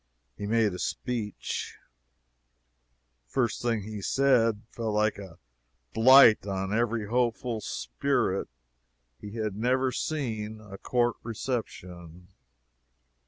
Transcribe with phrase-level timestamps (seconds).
[0.35, 1.77] He made a speech.
[3.27, 5.37] The first thing he said fell like a
[5.93, 8.47] blight on every hopeful spirit:
[9.19, 12.29] he had never seen a court reception.